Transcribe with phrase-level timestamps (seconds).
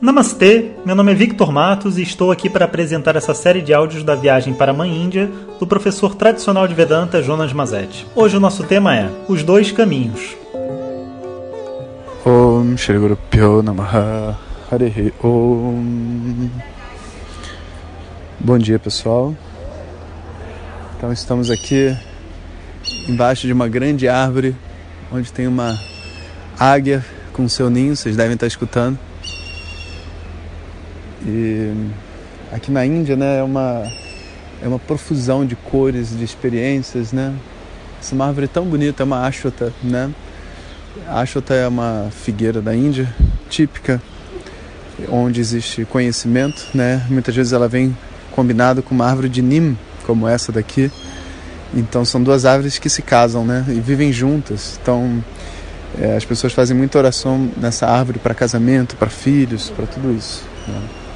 [0.00, 4.04] Namastê, meu nome é Victor Matos e estou aqui para apresentar essa série de áudios
[4.04, 5.28] da viagem para a Mãe Índia
[5.58, 8.06] do professor tradicional de Vedanta Jonas Mazetti.
[8.14, 10.36] Hoje o nosso tema é Os Dois Caminhos.
[12.24, 14.38] Om Shri Guru Pyo Namaha
[14.70, 16.48] Harihi Om
[18.38, 19.34] Bom dia pessoal
[20.96, 21.96] Então estamos aqui
[23.08, 24.54] embaixo de uma grande árvore
[25.10, 25.76] onde tem uma
[26.56, 29.07] águia com seu ninho, vocês devem estar escutando
[31.26, 31.72] e
[32.52, 33.84] aqui na Índia, né, é uma
[34.62, 37.32] é uma profusão de cores, de experiências, né?
[38.00, 40.10] Essa é uma árvore tão bonita, é uma ashwata, né?
[41.06, 43.12] Ashwata é uma figueira da Índia,
[43.48, 44.02] típica,
[45.08, 47.06] onde existe conhecimento, né?
[47.08, 47.96] Muitas vezes ela vem
[48.32, 50.90] combinado com uma árvore de nim, como essa daqui.
[51.74, 53.64] Então são duas árvores que se casam, né?
[53.68, 54.78] E vivem juntas.
[54.82, 55.22] Então
[56.00, 60.44] é, as pessoas fazem muita oração nessa árvore para casamento, para filhos, para tudo isso.
[60.66, 61.07] Né?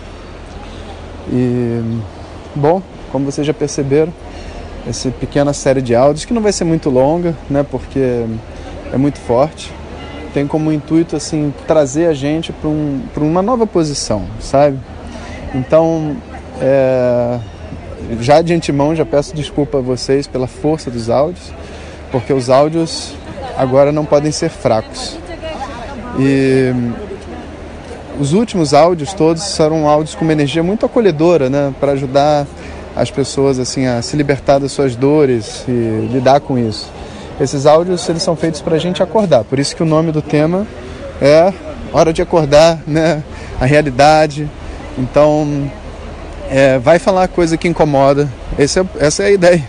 [1.31, 1.81] E,
[2.55, 4.13] bom, como vocês já perceberam,
[4.89, 8.25] essa pequena série de áudios, que não vai ser muito longa, né, porque
[8.93, 9.71] é muito forte,
[10.35, 14.79] tem como intuito assim trazer a gente para um, uma nova posição, sabe?
[15.55, 16.17] Então,
[16.61, 17.39] é,
[18.21, 21.53] já de antemão, já peço desculpa a vocês pela força dos áudios,
[22.11, 23.15] porque os áudios
[23.57, 25.19] agora não podem ser fracos.
[26.19, 26.73] E
[28.21, 32.47] os últimos áudios todos eram áudios com uma energia muito acolhedora, né, para ajudar
[32.95, 36.91] as pessoas assim a se libertar das suas dores e lidar com isso.
[37.41, 40.21] Esses áudios eles são feitos para a gente acordar, por isso que o nome do
[40.21, 40.67] tema
[41.21, 41.53] é
[41.93, 43.23] hora de acordar, né,
[43.61, 44.49] a realidade.
[44.99, 45.71] Então,
[46.51, 48.29] é, vai falar coisa que incomoda.
[48.59, 49.69] É, essa é a ideia.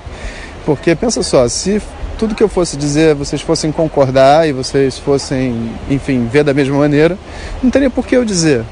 [0.66, 1.82] Porque pensa só, se
[2.18, 6.78] tudo que eu fosse dizer vocês fossem concordar e vocês fossem, enfim, ver da mesma
[6.78, 7.18] maneira,
[7.62, 8.64] não teria por que eu dizer.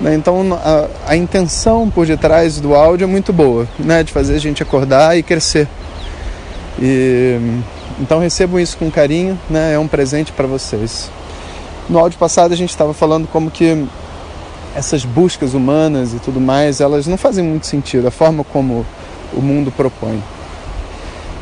[0.00, 0.14] Né?
[0.14, 4.02] Então a, a, intenção por detrás do áudio é muito boa, né?
[4.02, 5.68] de fazer a gente acordar e crescer.
[6.80, 7.60] E,
[7.98, 9.74] então recebam isso com carinho, né?
[9.74, 11.10] é um presente para vocês.
[11.88, 13.86] No áudio passado a gente estava falando como que
[14.74, 18.84] essas buscas humanas e tudo mais, elas não fazem muito sentido, a forma como
[19.32, 20.22] o mundo propõe.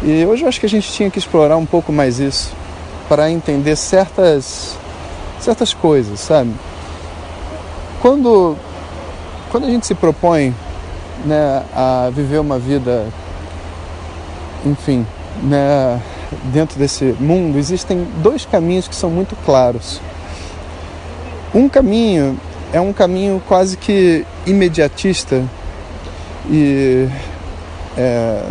[0.06, 2.52] E hoje eu acho que a gente tinha que explorar um pouco mais isso
[3.08, 4.76] para entender certas
[5.40, 6.52] certas coisas, sabe?
[8.02, 8.54] Quando
[9.50, 10.54] quando a gente se propõe
[11.24, 13.06] né, a viver uma vida,
[14.66, 15.06] enfim,
[15.42, 15.98] né,
[16.52, 20.02] dentro desse mundo, existem dois caminhos que são muito claros.
[21.54, 22.38] Um caminho
[22.74, 25.42] é um caminho quase que imediatista
[26.50, 27.08] e
[27.96, 28.42] é,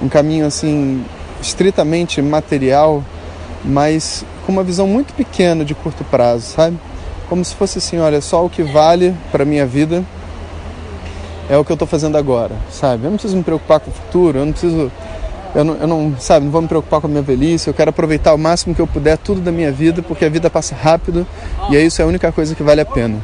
[0.00, 1.04] um caminho assim
[1.40, 3.02] estritamente material,
[3.64, 6.78] mas com uma visão muito pequena de curto prazo, sabe?
[7.28, 10.04] Como se fosse assim, olha, só o que vale para minha vida
[11.48, 13.04] é o que eu estou fazendo agora, sabe?
[13.04, 14.90] Eu não preciso me preocupar com o futuro, eu não preciso,
[15.54, 17.68] eu não, eu não, sabe, não vou me preocupar com a minha velhice.
[17.68, 20.50] Eu quero aproveitar o máximo que eu puder tudo da minha vida, porque a vida
[20.50, 21.26] passa rápido
[21.70, 23.18] e é isso é a única coisa que vale a pena.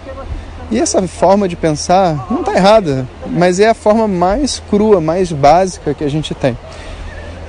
[0.70, 5.32] E essa forma de pensar não está errada, mas é a forma mais crua, mais
[5.32, 6.56] básica que a gente tem.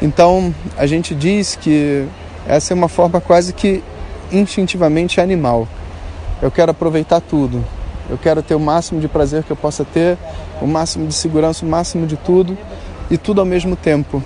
[0.02, 2.06] Então a gente diz que
[2.48, 3.84] essa é uma forma quase que
[4.32, 5.68] instintivamente animal.
[6.42, 7.64] Eu quero aproveitar tudo.
[8.10, 10.18] Eu quero ter o máximo de prazer que eu possa ter,
[10.62, 12.58] o máximo de segurança, o máximo de tudo
[13.10, 14.22] e tudo ao mesmo tempo,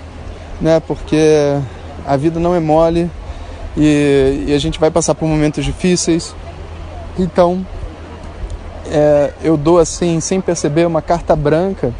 [0.60, 0.80] né?
[0.80, 1.56] Porque
[2.06, 3.10] a vida não é mole
[3.76, 6.34] e, e a gente vai passar por momentos difíceis.
[7.18, 7.64] Então
[8.90, 11.92] é, eu dou assim, sem perceber, uma carta branca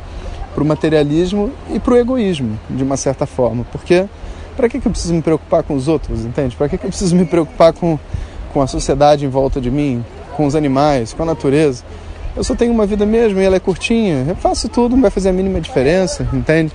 [0.54, 3.64] para o materialismo e para o egoísmo, de uma certa forma.
[3.70, 4.06] Porque
[4.56, 6.56] para que, que eu preciso me preocupar com os outros, entende?
[6.56, 7.98] Para que, que eu preciso me preocupar com,
[8.52, 10.04] com a sociedade em volta de mim,
[10.36, 11.84] com os animais, com a natureza?
[12.36, 14.24] Eu só tenho uma vida mesmo e ela é curtinha.
[14.28, 16.72] Eu faço tudo, não vai fazer a mínima diferença, entende?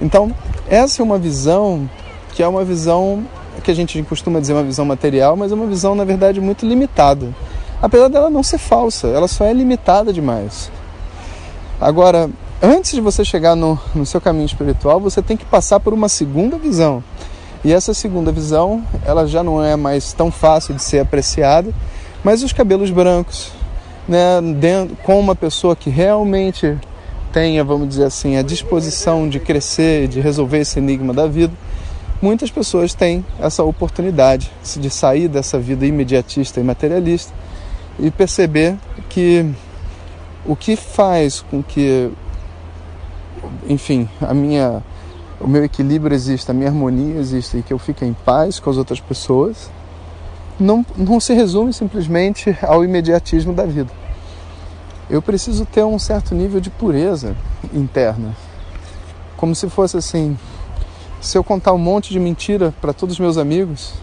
[0.00, 0.34] Então,
[0.68, 1.88] essa é uma visão
[2.32, 3.24] que é uma visão
[3.62, 6.66] que a gente costuma dizer uma visão material, mas é uma visão, na verdade, muito
[6.66, 7.28] limitada
[7.80, 10.70] apesar dela não ser falsa, ela só é limitada demais.
[11.80, 12.30] Agora,
[12.62, 16.08] antes de você chegar no, no seu caminho espiritual, você tem que passar por uma
[16.08, 17.02] segunda visão.
[17.64, 21.72] E essa segunda visão, ela já não é mais tão fácil de ser apreciada,
[22.22, 23.50] mas os cabelos brancos,
[24.08, 26.78] né, dentro, com uma pessoa que realmente
[27.32, 31.52] tenha, vamos dizer assim, a disposição de crescer, de resolver esse enigma da vida,
[32.22, 37.32] muitas pessoas têm essa oportunidade de sair dessa vida imediatista e materialista
[37.98, 38.76] e perceber
[39.08, 39.54] que
[40.44, 42.10] o que faz com que,
[43.68, 44.82] enfim, a minha,
[45.40, 48.70] o meu equilíbrio exista, a minha harmonia exista e que eu fique em paz com
[48.70, 49.70] as outras pessoas,
[50.58, 53.92] não, não se resume simplesmente ao imediatismo da vida.
[55.10, 57.36] eu preciso ter um certo nível de pureza
[57.72, 58.34] interna.
[59.36, 60.36] Como se fosse assim:
[61.20, 63.94] se eu contar um monte de mentira para todos os meus amigos,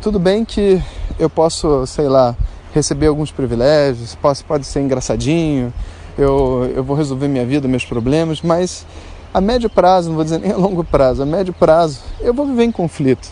[0.00, 0.82] tudo bem que
[1.18, 2.34] eu posso, sei lá,
[2.72, 5.72] receber alguns privilégios, posso, pode ser engraçadinho,
[6.16, 8.86] eu, eu vou resolver minha vida, meus problemas, mas
[9.32, 12.46] a médio prazo, não vou dizer nem a longo prazo, a médio prazo, eu vou
[12.46, 13.28] viver em conflito.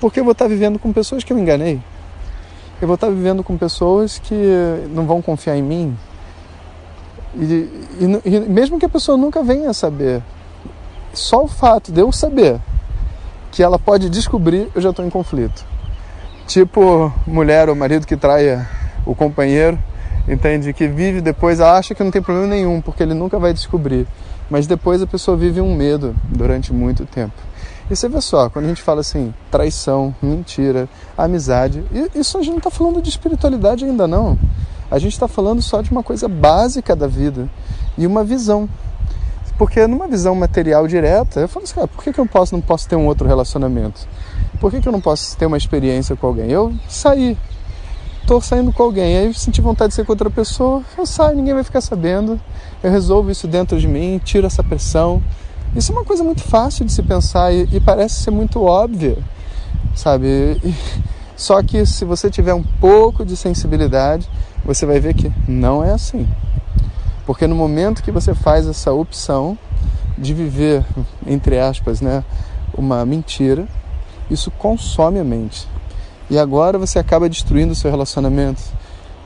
[0.00, 1.80] Porque eu vou estar vivendo com pessoas que eu enganei.
[2.80, 4.34] Eu vou estar vivendo com pessoas que
[4.88, 5.98] não vão confiar em mim.
[7.36, 10.22] E, e, e mesmo que a pessoa nunca venha saber,
[11.12, 12.58] só o fato de eu saber
[13.52, 15.69] que ela pode descobrir, eu já estou em conflito.
[16.50, 18.68] Tipo mulher ou marido que traia
[19.06, 19.78] o companheiro,
[20.26, 20.72] entende?
[20.72, 24.04] Que vive depois, acha que não tem problema nenhum, porque ele nunca vai descobrir.
[24.50, 27.34] Mas depois a pessoa vive um medo durante muito tempo.
[27.88, 31.84] E você vê só, quando a gente fala assim, traição, mentira, amizade,
[32.16, 34.36] isso a gente não está falando de espiritualidade ainda não.
[34.90, 37.48] A gente está falando só de uma coisa básica da vida
[37.96, 38.68] e uma visão.
[39.56, 42.60] Porque numa visão material direta, eu falo assim, cara, por que, que eu posso, não
[42.60, 44.08] posso ter um outro relacionamento?
[44.60, 46.50] Por que, que eu não posso ter uma experiência com alguém?
[46.50, 47.36] Eu saí,
[48.20, 51.54] estou saindo com alguém, aí senti vontade de ser com outra pessoa, eu saio, ninguém
[51.54, 52.38] vai ficar sabendo,
[52.82, 55.22] eu resolvo isso dentro de mim, tiro essa pressão.
[55.74, 59.16] Isso é uma coisa muito fácil de se pensar e, e parece ser muito óbvia,
[59.94, 60.26] sabe?
[60.62, 60.74] E,
[61.34, 64.28] só que se você tiver um pouco de sensibilidade,
[64.62, 66.28] você vai ver que não é assim.
[67.24, 69.56] Porque no momento que você faz essa opção
[70.18, 70.84] de viver,
[71.26, 72.22] entre aspas, né,
[72.76, 73.66] uma mentira,
[74.30, 75.66] isso consome a mente.
[76.30, 78.62] E agora você acaba destruindo o seu relacionamento.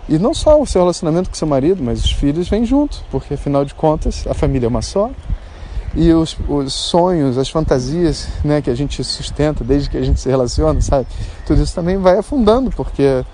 [0.08, 3.34] E não só o seu relacionamento com seu marido, mas os filhos vêm junto, porque
[3.34, 5.10] afinal de contas a família é uma só.
[5.94, 10.18] E os, os sonhos, as fantasias né, que a gente sustenta desde que a gente
[10.18, 11.06] se relaciona, sabe?
[11.46, 13.24] Tudo isso também vai afundando, porque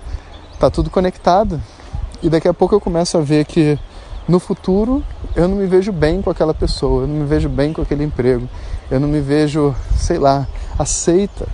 [0.52, 1.60] está tudo conectado.
[2.22, 3.78] E daqui a pouco eu começo a ver que
[4.28, 5.02] no futuro
[5.34, 8.04] eu não me vejo bem com aquela pessoa, eu não me vejo bem com aquele
[8.04, 8.48] emprego,
[8.90, 10.46] eu não me vejo, sei lá,
[10.80, 11.46] aceita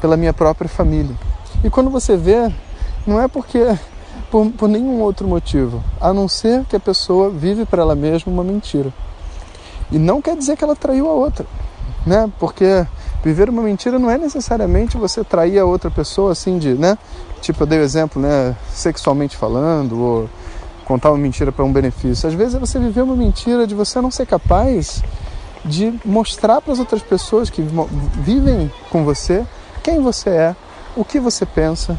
[0.00, 1.16] pela minha própria família.
[1.64, 2.52] E quando você vê,
[3.06, 3.76] não é porque
[4.30, 8.30] por, por nenhum outro motivo, a não ser que a pessoa vive para ela mesma
[8.30, 8.92] uma mentira.
[9.90, 11.46] E não quer dizer que ela traiu a outra,
[12.04, 12.30] né?
[12.38, 12.86] Porque
[13.24, 16.98] viver uma mentira não é necessariamente você trair a outra pessoa assim de, né?
[17.40, 20.28] Tipo, eu dei o exemplo, né, sexualmente falando ou
[20.84, 22.28] contar uma mentira para um benefício.
[22.28, 25.02] Às vezes é você viver uma mentira de você não ser capaz
[25.66, 27.62] de mostrar para as outras pessoas que
[28.22, 29.44] vivem com você
[29.86, 30.56] quem você é,
[30.96, 31.96] o que você pensa,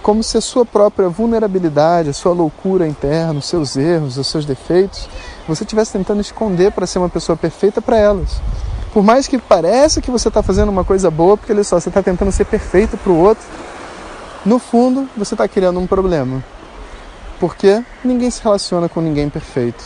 [0.00, 4.44] como se a sua própria vulnerabilidade, a sua loucura interna, os seus erros, os seus
[4.44, 5.08] defeitos,
[5.48, 8.40] você estivesse tentando esconder para ser uma pessoa perfeita para elas.
[8.92, 11.88] Por mais que pareça que você está fazendo uma coisa boa, porque olha só, você
[11.88, 13.44] está tentando ser perfeito para o outro,
[14.46, 16.44] no fundo você está criando um problema.
[17.40, 19.84] Porque ninguém se relaciona com ninguém perfeito.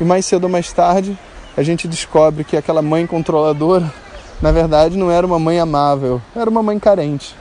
[0.00, 1.16] E mais cedo ou mais tarde,
[1.58, 3.92] a gente descobre que aquela mãe controladora,
[4.40, 7.34] na verdade, não era uma mãe amável, era uma mãe carente.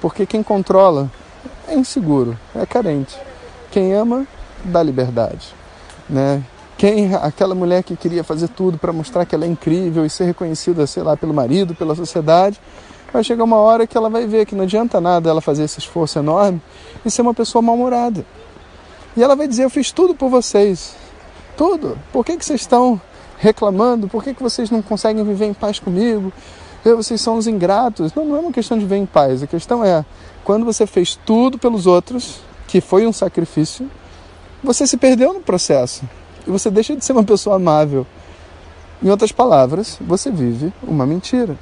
[0.00, 1.10] Porque quem controla
[1.66, 3.18] é inseguro, é carente.
[3.72, 4.24] Quem ama,
[4.62, 5.52] dá liberdade.
[6.08, 6.40] Né?
[6.76, 10.26] Quem, aquela mulher que queria fazer tudo para mostrar que ela é incrível e ser
[10.26, 12.60] reconhecida, sei lá, pelo marido, pela sociedade,
[13.12, 15.80] vai chegar uma hora que ela vai ver que não adianta nada ela fazer esse
[15.80, 16.62] esforço enorme
[17.04, 18.24] e ser uma pessoa mal-humorada.
[19.16, 20.94] E ela vai dizer: Eu fiz tudo por vocês.
[21.56, 21.98] Tudo.
[22.12, 23.00] Por que, que vocês estão
[23.38, 24.08] reclamando?
[24.08, 26.32] Por que, que vocês não conseguem viver em paz comigo?
[26.84, 28.14] Vocês são os ingratos.
[28.14, 29.42] Não, não é uma questão de viver em paz.
[29.42, 30.04] A questão é:
[30.44, 33.90] quando você fez tudo pelos outros, que foi um sacrifício,
[34.62, 36.02] você se perdeu no processo.
[36.46, 38.06] E você deixa de ser uma pessoa amável.
[39.02, 41.56] Em outras palavras, você vive uma mentira.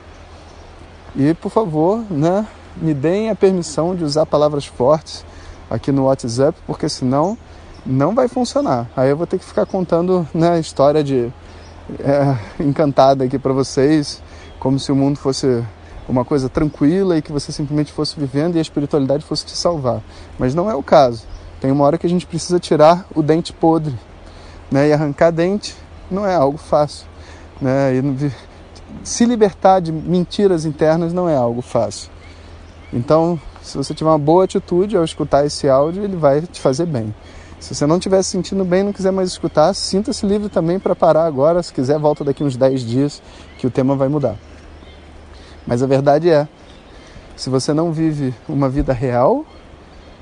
[1.15, 5.25] E, por favor, né, me deem a permissão de usar palavras fortes
[5.69, 7.37] aqui no WhatsApp, porque senão
[7.85, 8.89] não vai funcionar.
[8.97, 11.33] Aí eu vou ter que ficar contando né, a história de
[12.01, 14.23] é, encantada aqui para vocês,
[14.59, 15.65] como se o mundo fosse
[16.09, 20.03] uma coisa tranquila e que você simplesmente fosse vivendo e a espiritualidade fosse te salvar.
[20.39, 21.25] Mas não é o caso.
[21.61, 23.95] Tem uma hora que a gente precisa tirar o dente podre,
[24.71, 24.89] né?
[24.89, 25.75] E arrancar dente
[26.11, 27.07] não é algo fácil,
[27.61, 27.95] né?
[27.95, 28.33] E
[29.03, 32.11] se libertar de mentiras internas não é algo fácil.
[32.93, 36.87] Então, se você tiver uma boa atitude ao escutar esse áudio, ele vai te fazer
[36.87, 37.15] bem.
[37.59, 40.95] Se você não estiver se sentindo bem, não quiser mais escutar, sinta-se livre também para
[40.95, 41.63] parar agora.
[41.63, 43.23] Se quiser, volta daqui uns 10 dias
[43.59, 44.37] que o tema vai mudar.
[45.67, 46.47] Mas a verdade é,
[47.35, 49.45] se você não vive uma vida real,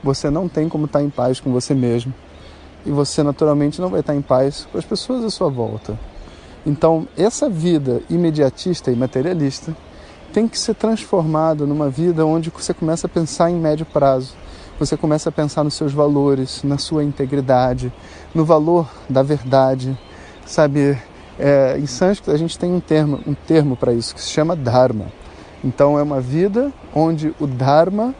[0.02, 2.14] você não tem como estar em paz com você mesmo.
[2.86, 5.98] E você naturalmente não vai estar em paz com as pessoas à sua volta.
[6.66, 9.74] Então, essa vida imediatista e materialista
[10.32, 14.34] tem que ser transformada numa vida onde você começa a pensar em médio prazo,
[14.78, 17.92] você começa a pensar nos seus valores, na sua integridade,
[18.34, 19.96] no valor da verdade.
[20.44, 20.98] Sabe,
[21.38, 24.56] é, em sânscrito a gente tem um termo, um termo para isso que se chama
[24.56, 25.06] dharma.
[25.62, 28.14] Então é uma vida onde o dharma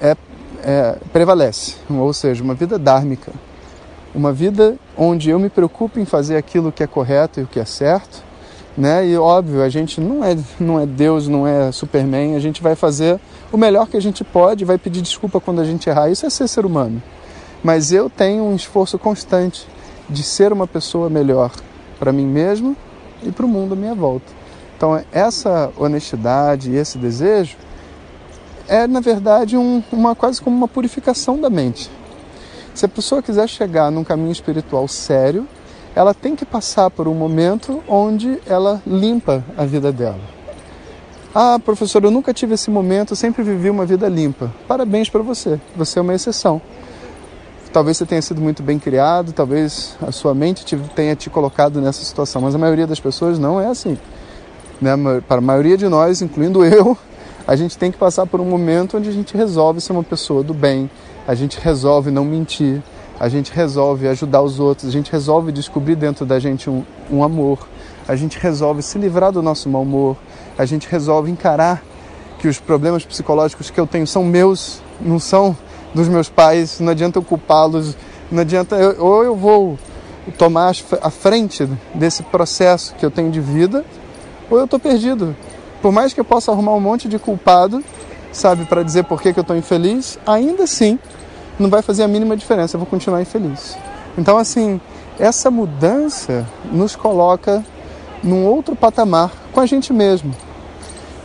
[0.00, 0.16] é,
[0.62, 3.32] é, prevalece, ou seja, uma vida dármica.
[4.14, 7.60] Uma vida onde eu me preocupo em fazer aquilo que é correto e o que
[7.60, 8.22] é certo,
[8.76, 9.06] né?
[9.06, 12.74] E óbvio, a gente não é, não é Deus, não é Superman, a gente vai
[12.74, 13.20] fazer
[13.52, 16.10] o melhor que a gente pode, vai pedir desculpa quando a gente errar.
[16.10, 17.02] Isso é ser ser humano.
[17.62, 19.66] Mas eu tenho um esforço constante
[20.08, 21.52] de ser uma pessoa melhor
[21.98, 22.76] para mim mesmo
[23.22, 24.26] e para o mundo à minha volta.
[24.76, 27.56] Então, essa honestidade e esse desejo
[28.66, 31.90] é, na verdade, um, uma quase como uma purificação da mente.
[32.72, 35.46] Se a pessoa quiser chegar num caminho espiritual sério,
[35.94, 40.39] ela tem que passar por um momento onde ela limpa a vida dela.
[41.32, 44.50] Ah, professor, eu nunca tive esse momento, sempre vivi uma vida limpa.
[44.66, 46.60] Parabéns para você, você é uma exceção.
[47.72, 51.80] Talvez você tenha sido muito bem criado, talvez a sua mente te, tenha te colocado
[51.80, 53.96] nessa situação, mas a maioria das pessoas não é assim.
[54.80, 54.90] Né?
[55.28, 56.98] Para a maioria de nós, incluindo eu,
[57.46, 60.42] a gente tem que passar por um momento onde a gente resolve ser uma pessoa
[60.42, 60.90] do bem,
[61.28, 62.82] a gente resolve não mentir,
[63.20, 67.22] a gente resolve ajudar os outros, a gente resolve descobrir dentro da gente um, um
[67.22, 67.68] amor,
[68.08, 70.16] a gente resolve se livrar do nosso mau humor,
[70.60, 71.82] a gente resolve encarar
[72.38, 75.56] que os problemas psicológicos que eu tenho são meus, não são
[75.94, 77.96] dos meus pais, não adianta eu culpá-los,
[78.30, 79.78] não adianta eu, ou eu vou
[80.36, 83.86] tomar a frente desse processo que eu tenho de vida,
[84.50, 85.34] ou eu estou perdido.
[85.80, 87.82] Por mais que eu possa arrumar um monte de culpado,
[88.30, 90.98] sabe, para dizer por que, que eu estou infeliz, ainda assim
[91.58, 93.78] não vai fazer a mínima diferença, eu vou continuar infeliz.
[94.18, 94.78] Então, assim,
[95.18, 97.64] essa mudança nos coloca
[98.22, 100.34] num outro patamar com a gente mesmo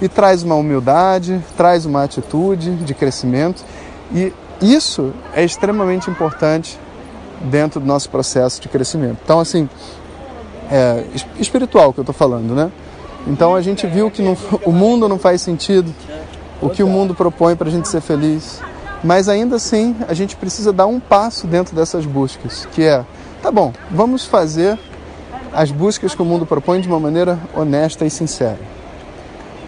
[0.01, 3.63] e traz uma humildade, traz uma atitude de crescimento
[4.13, 6.79] e isso é extremamente importante
[7.41, 9.17] dentro do nosso processo de crescimento.
[9.23, 9.69] Então, assim,
[10.71, 11.03] é
[11.39, 12.71] espiritual que eu estou falando, né?
[13.27, 15.93] Então a gente viu que não, o mundo não faz sentido,
[16.61, 18.61] o que o mundo propõe para a gente ser feliz.
[19.03, 23.05] Mas ainda assim, a gente precisa dar um passo dentro dessas buscas, que é,
[23.41, 24.79] tá bom, vamos fazer
[25.53, 28.59] as buscas que o mundo propõe de uma maneira honesta e sincera.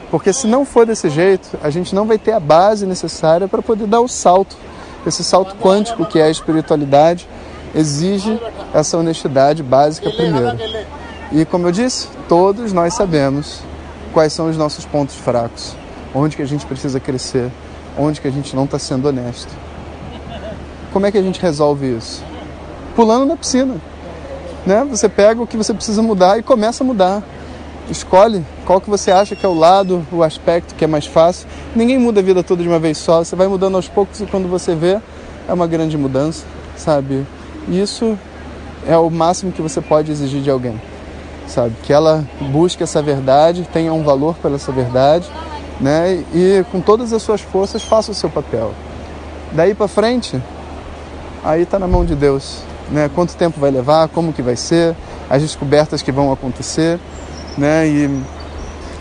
[0.09, 3.61] Porque se não for desse jeito, a gente não vai ter a base necessária para
[3.61, 4.55] poder dar o salto.
[5.05, 7.27] Esse salto quântico que é a espiritualidade
[7.75, 8.39] exige
[8.73, 10.57] essa honestidade básica primeiro.
[11.31, 13.61] E como eu disse, todos nós sabemos
[14.13, 15.75] quais são os nossos pontos fracos,
[16.15, 17.51] onde que a gente precisa crescer,
[17.97, 19.53] onde que a gente não está sendo honesto.
[20.91, 22.23] Como é que a gente resolve isso?
[22.95, 23.75] Pulando na piscina.
[24.65, 24.85] Né?
[24.89, 27.23] Você pega o que você precisa mudar e começa a mudar.
[27.89, 31.47] Escolhe qual que você acha que é o lado, o aspecto que é mais fácil.
[31.75, 33.23] Ninguém muda a vida toda de uma vez só.
[33.23, 34.99] Você vai mudando aos poucos e quando você vê,
[35.47, 37.25] é uma grande mudança, sabe?
[37.69, 38.17] Isso
[38.85, 40.79] é o máximo que você pode exigir de alguém,
[41.47, 41.75] sabe?
[41.83, 45.29] Que ela busque essa verdade, tenha um valor pela essa verdade
[45.79, 46.23] né?
[46.33, 48.73] E com todas as suas forças faça o seu papel.
[49.51, 50.41] Daí para frente,
[51.43, 53.09] aí está na mão de Deus, né?
[53.13, 54.95] Quanto tempo vai levar, como que vai ser,
[55.29, 56.99] as descobertas que vão acontecer,
[57.57, 57.87] né?
[57.87, 58.23] E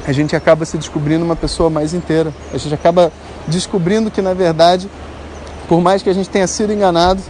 [0.07, 2.33] a gente acaba se descobrindo uma pessoa mais inteira.
[2.53, 3.13] A gente acaba
[3.47, 4.89] descobrindo que na verdade,
[5.69, 7.21] por mais que a gente tenha sido enganado,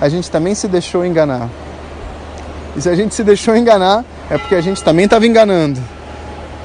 [0.00, 1.48] a gente também se deixou enganar.
[2.76, 5.80] E se a gente se deixou enganar, é porque a gente também estava enganando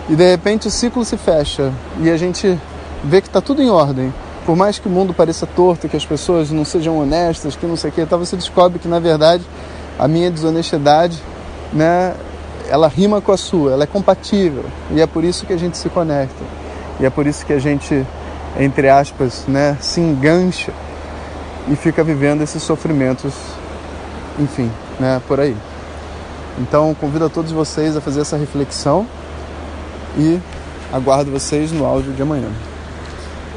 [0.09, 2.59] e de repente o ciclo se fecha e a gente
[3.03, 4.13] vê que está tudo em ordem.
[4.45, 7.75] Por mais que o mundo pareça torto, que as pessoas não sejam honestas, que não
[7.75, 9.43] sei o que, então você descobre que na verdade
[9.97, 11.21] a minha desonestidade,
[11.73, 12.13] né,
[12.69, 15.77] ela rima com a sua, ela é compatível e é por isso que a gente
[15.77, 16.43] se conecta
[16.99, 18.05] e é por isso que a gente,
[18.59, 20.71] entre aspas, né, se engancha
[21.67, 23.33] e fica vivendo esses sofrimentos,
[24.39, 25.55] enfim, né, por aí.
[26.59, 29.05] Então convido a todos vocês a fazer essa reflexão
[30.17, 30.39] e
[30.93, 32.49] aguardo vocês no áudio de amanhã.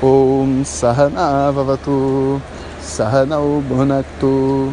[0.03, 2.41] Om Sahana Vavatu
[2.81, 4.73] Sahanau Bhunaktu